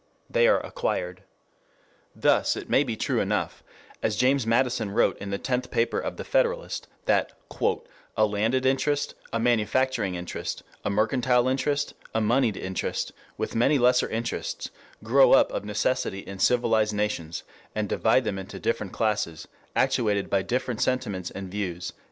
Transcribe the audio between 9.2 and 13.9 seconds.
a manufacturing interest, a mercantile interest, a moneyed interest, with many